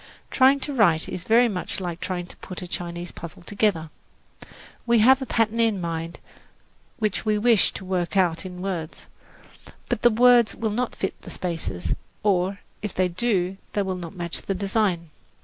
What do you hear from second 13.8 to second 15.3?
will not match the design.